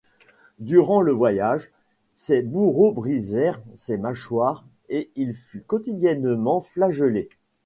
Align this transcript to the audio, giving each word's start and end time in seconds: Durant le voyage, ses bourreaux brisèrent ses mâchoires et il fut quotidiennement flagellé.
Durant 0.57 1.01
le 1.03 1.11
voyage, 1.11 1.69
ses 2.15 2.41
bourreaux 2.41 2.91
brisèrent 2.91 3.61
ses 3.75 3.99
mâchoires 3.99 4.65
et 4.89 5.11
il 5.15 5.35
fut 5.35 5.61
quotidiennement 5.61 6.61
flagellé. 6.61 7.29